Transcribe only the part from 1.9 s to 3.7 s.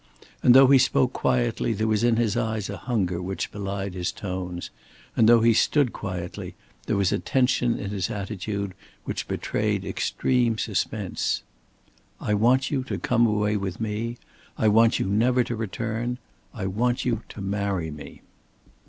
in his eyes a hunger which